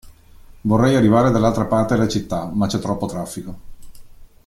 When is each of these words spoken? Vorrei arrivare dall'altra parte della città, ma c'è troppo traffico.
Vorrei 0.61 0.95
arrivare 0.95 1.29
dall'altra 1.29 1.65
parte 1.65 1.93
della 1.93 2.07
città, 2.07 2.45
ma 2.45 2.65
c'è 2.65 2.79
troppo 2.79 3.05
traffico. 3.05 3.59